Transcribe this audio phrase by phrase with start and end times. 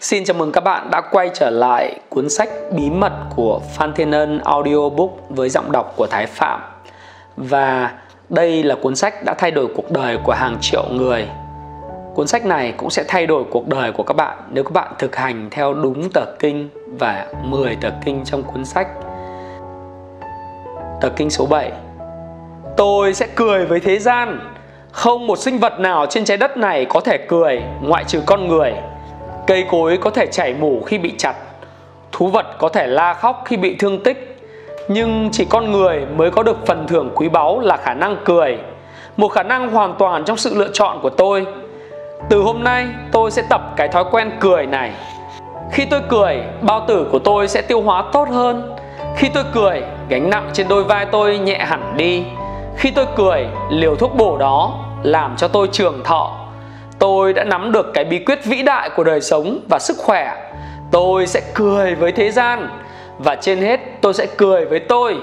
[0.00, 3.92] Xin chào mừng các bạn đã quay trở lại cuốn sách Bí mật của Phan
[3.92, 6.60] Thiên Ân Audiobook với giọng đọc của Thái Phạm.
[7.36, 7.92] Và
[8.28, 11.28] đây là cuốn sách đã thay đổi cuộc đời của hàng triệu người.
[12.14, 14.92] Cuốn sách này cũng sẽ thay đổi cuộc đời của các bạn nếu các bạn
[14.98, 16.68] thực hành theo đúng tờ kinh
[16.98, 18.88] và 10 tờ kinh trong cuốn sách.
[21.00, 21.72] Tờ kinh số 7
[22.76, 24.40] Tôi sẽ cười với thế gian
[24.92, 28.48] Không một sinh vật nào trên trái đất này có thể cười, ngoại trừ con
[28.48, 28.74] người
[29.48, 31.34] Cây cối có thể chảy mủ khi bị chặt.
[32.12, 34.36] Thú vật có thể la khóc khi bị thương tích.
[34.88, 38.58] Nhưng chỉ con người mới có được phần thưởng quý báu là khả năng cười.
[39.16, 41.46] Một khả năng hoàn toàn trong sự lựa chọn của tôi.
[42.28, 44.92] Từ hôm nay tôi sẽ tập cái thói quen cười này.
[45.72, 48.76] Khi tôi cười, bao tử của tôi sẽ tiêu hóa tốt hơn.
[49.16, 52.24] Khi tôi cười, gánh nặng trên đôi vai tôi nhẹ hẳn đi.
[52.76, 56.47] Khi tôi cười, liều thuốc bổ đó làm cho tôi trường thọ
[57.08, 60.50] tôi đã nắm được cái bí quyết vĩ đại của đời sống và sức khỏe.
[60.90, 62.68] Tôi sẽ cười với thế gian,
[63.18, 65.16] và trên hết tôi sẽ cười với tôi.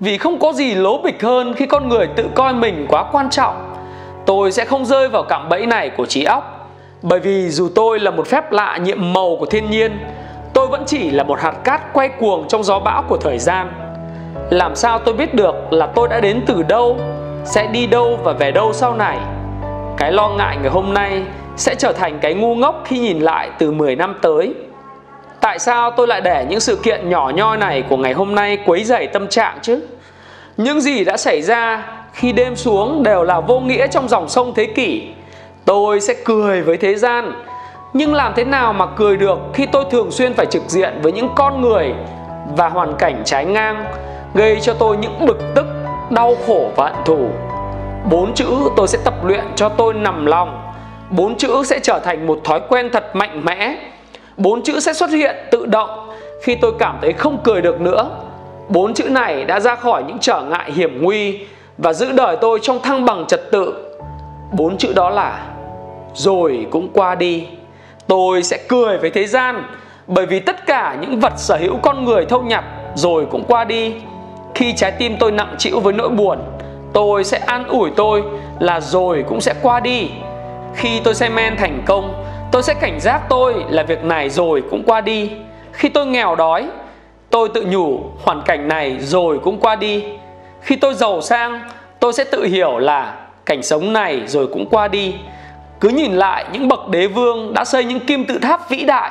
[0.00, 3.30] Vì không có gì lố bịch hơn khi con người tự coi mình quá quan
[3.30, 3.74] trọng.
[4.26, 6.70] Tôi sẽ không rơi vào cạm bẫy này của trí óc.
[7.02, 9.98] Bởi vì dù tôi là một phép lạ nhiệm màu của thiên nhiên,
[10.52, 13.72] tôi vẫn chỉ là một hạt cát quay cuồng trong gió bão của thời gian.
[14.50, 16.96] Làm sao tôi biết được là tôi đã đến từ đâu,
[17.44, 19.18] sẽ đi đâu và về đâu sau này?
[19.96, 21.22] Cái lo ngại ngày hôm nay
[21.56, 24.54] sẽ trở thành cái ngu ngốc khi nhìn lại từ 10 năm tới.
[25.40, 28.58] Tại sao tôi lại để những sự kiện nhỏ nhoi này của ngày hôm nay
[28.66, 29.80] quấy rầy tâm trạng chứ?
[30.56, 34.52] Những gì đã xảy ra khi đêm xuống đều là vô nghĩa trong dòng sông
[34.54, 35.08] thế kỷ.
[35.64, 37.32] Tôi sẽ cười với thế gian,
[37.92, 41.12] nhưng làm thế nào mà cười được khi tôi thường xuyên phải trực diện với
[41.12, 41.94] những con người
[42.56, 43.84] và hoàn cảnh trái ngang,
[44.34, 45.66] gây cho tôi những bực tức,
[46.10, 47.28] đau khổ và hận thù?
[48.10, 50.72] Bốn chữ tôi sẽ tập luyện cho tôi nằm lòng.
[51.10, 53.76] Bốn chữ sẽ trở thành một thói quen thật mạnh mẽ.
[54.36, 56.10] Bốn chữ sẽ xuất hiện tự động
[56.42, 58.10] khi tôi cảm thấy không cười được nữa.
[58.68, 61.38] Bốn chữ này đã ra khỏi những trở ngại hiểm nguy
[61.78, 63.74] và giữ đời tôi trong thăng bằng trật tự.
[64.52, 65.46] Bốn chữ đó là,
[66.14, 67.46] rồi cũng qua đi.
[68.06, 69.64] Tôi sẽ cười với thế gian
[70.06, 72.64] bởi vì tất cả những vật sở hữu con người thâu nhặt,
[72.94, 73.94] rồi cũng qua đi.
[74.54, 76.38] Khi trái tim tôi nặng trĩu với nỗi buồn
[76.96, 78.22] tôi sẽ an ủi tôi
[78.58, 80.08] là rồi cũng sẽ qua đi.
[80.74, 84.62] Khi tôi xem men thành công, tôi sẽ cảnh giác tôi là việc này rồi
[84.70, 85.30] cũng qua đi.
[85.72, 86.68] Khi tôi nghèo đói,
[87.30, 90.04] tôi tự nhủ hoàn cảnh này rồi cũng qua đi.
[90.60, 91.60] Khi tôi giàu sang,
[92.00, 93.14] tôi sẽ tự hiểu là
[93.46, 95.14] cảnh sống này rồi cũng qua đi.
[95.80, 99.10] Cứ nhìn lại những bậc đế vương đã xây những kim tự tháp vĩ đại,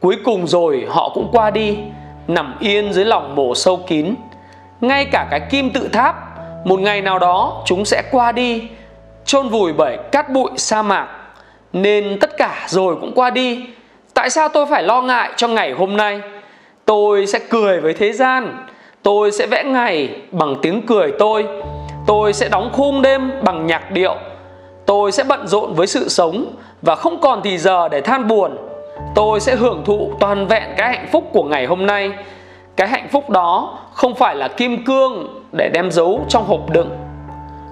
[0.00, 1.78] cuối cùng rồi họ cũng qua đi,
[2.28, 4.14] nằm yên dưới lòng mổ sâu kín.
[4.80, 6.27] Ngay cả cái kim tự tháp
[6.68, 8.62] một ngày nào đó, chúng sẽ qua đi,
[9.24, 11.08] chôn vùi bởi cát bụi sa mạc.
[11.72, 13.66] Nên tất cả rồi cũng qua đi.
[14.14, 16.20] Tại sao tôi phải lo ngại cho ngày hôm nay?
[16.84, 18.66] Tôi sẽ cười với thế gian.
[19.02, 21.46] Tôi sẽ vẽ ngày bằng tiếng cười tôi.
[22.06, 24.16] Tôi sẽ đóng khung đêm bằng nhạc điệu.
[24.86, 28.56] Tôi sẽ bận rộn với sự sống và không còn thì giờ để than buồn.
[29.14, 32.12] Tôi sẽ hưởng thụ toàn vẹn cái hạnh phúc của ngày hôm nay
[32.78, 36.90] cái hạnh phúc đó không phải là kim cương để đem giấu trong hộp đựng.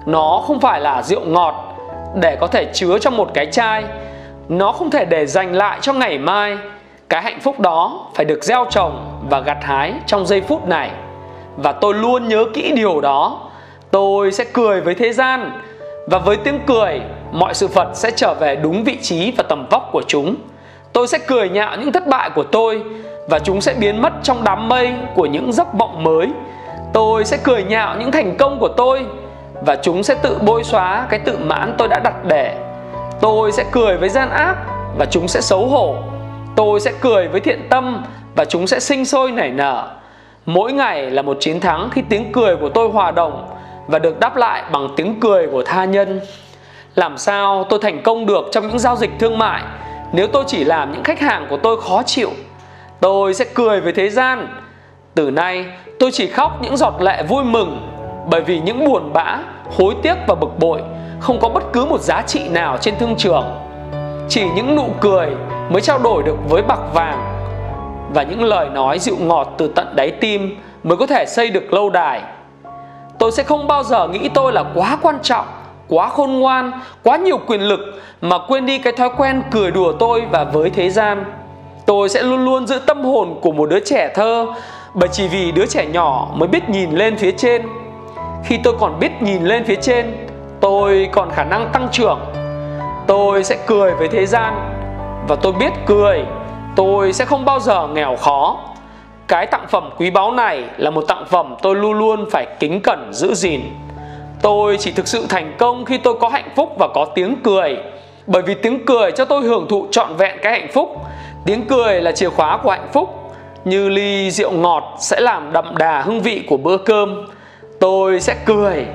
[0.05, 1.75] Nó không phải là rượu ngọt
[2.15, 3.83] để có thể chứa trong một cái chai.
[4.49, 6.57] Nó không thể để dành lại cho ngày mai.
[7.09, 10.91] Cái hạnh phúc đó phải được gieo trồng và gặt hái trong giây phút này.
[11.57, 13.39] Và tôi luôn nhớ kỹ điều đó.
[13.91, 15.61] Tôi sẽ cười với thế gian
[16.07, 17.01] và với tiếng cười,
[17.31, 20.35] mọi sự vật sẽ trở về đúng vị trí và tầm vóc của chúng.
[20.93, 22.83] Tôi sẽ cười nhạo những thất bại của tôi
[23.27, 26.31] và chúng sẽ biến mất trong đám mây của những giấc mộng mới.
[26.93, 29.05] Tôi sẽ cười nhạo những thành công của tôi
[29.65, 32.57] và chúng sẽ tự bôi xóa cái tự mãn tôi đã đặt để.
[33.21, 34.55] Tôi sẽ cười với gian ác
[34.97, 35.95] và chúng sẽ xấu hổ.
[36.55, 38.03] Tôi sẽ cười với thiện tâm
[38.35, 39.87] và chúng sẽ sinh sôi nảy nở.
[40.45, 43.49] Mỗi ngày là một chiến thắng khi tiếng cười của tôi hòa đồng
[43.87, 46.21] và được đáp lại bằng tiếng cười của tha nhân.
[46.95, 49.63] Làm sao tôi thành công được trong những giao dịch thương mại
[50.13, 52.29] nếu tôi chỉ làm những khách hàng của tôi khó chịu?
[52.99, 54.47] Tôi sẽ cười với thế gian.
[55.15, 55.65] Từ nay,
[55.99, 57.89] tôi chỉ khóc những giọt lệ vui mừng,
[58.29, 59.39] bởi vì những buồn bã,
[59.77, 60.81] hối tiếc và bực bội
[61.19, 63.45] không có bất cứ một giá trị nào trên thương trường.
[64.29, 65.27] Chỉ những nụ cười
[65.69, 67.33] mới trao đổi được với bạc vàng
[68.13, 71.73] và những lời nói dịu ngọt từ tận đáy tim mới có thể xây được
[71.73, 72.21] lâu đài.
[73.19, 75.45] Tôi sẽ không bao giờ nghĩ tôi là quá quan trọng,
[75.87, 76.71] quá khôn ngoan,
[77.03, 77.79] quá nhiều quyền lực
[78.21, 81.25] mà quên đi cái thói quen cười đùa tôi và với thế gian
[81.87, 84.45] tôi sẽ luôn luôn giữ tâm hồn của một đứa trẻ thơ,
[84.93, 87.61] bởi chỉ vì đứa trẻ nhỏ mới biết nhìn lên phía trên.
[88.43, 90.27] Khi tôi còn biết nhìn lên phía trên,
[90.61, 92.19] tôi còn khả năng tăng trưởng.
[93.07, 94.53] Tôi sẽ cười với thế gian,
[95.27, 96.25] và tôi biết cười,
[96.77, 98.59] Tôi sẽ không bao giờ nghèo khó.
[99.27, 102.81] Cái tặng phẩm quý báu này là một tặng phẩm tôi luôn luôn phải kính
[102.81, 103.61] cẩn giữ gìn.
[104.41, 107.77] Tôi chỉ thực sự thành công khi tôi có hạnh phúc và có tiếng cười,
[108.27, 111.01] Bởi vì tiếng cười cho tôi hưởng thụ trọn vẹn cái hạnh phúc.
[111.45, 113.09] Tiếng cười là chìa khóa của hạnh phúc,
[113.65, 117.27] Như ly rượu ngọt sẽ làm đậm đà hương vị của bữa cơm
[117.79, 118.85] Tôi sẽ cười,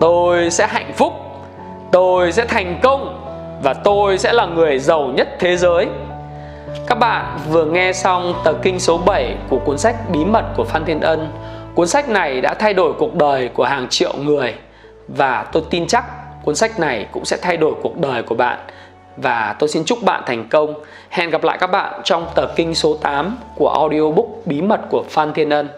[0.00, 1.12] Tôi sẽ hạnh phúc,
[1.92, 3.20] Tôi sẽ thành công
[3.62, 5.88] Và tôi sẽ là người giàu nhất thế giới
[6.86, 10.64] các bạn vừa nghe xong tờ kinh số 7 của cuốn sách Bí mật của
[10.64, 11.28] Phan Thiên Ân.
[11.74, 14.54] Cuốn sách này đã thay đổi cuộc đời của hàng triệu người
[15.08, 16.04] và tôi tin chắc
[16.44, 18.58] cuốn sách này cũng sẽ thay đổi cuộc đời của bạn.
[19.16, 20.74] Và tôi xin chúc bạn thành công.
[21.10, 25.04] Hẹn gặp lại các bạn trong tờ kinh số 8 của audiobook Bí mật của
[25.08, 25.68] Phan Thiên Ân.